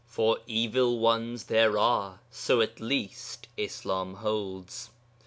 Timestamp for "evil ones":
0.47-1.43